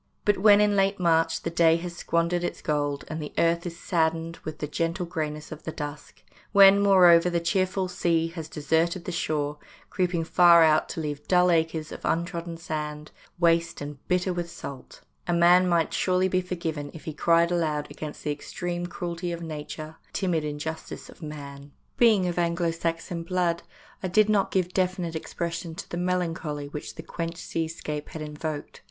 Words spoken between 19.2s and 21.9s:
of Nature, the timid injustice of man.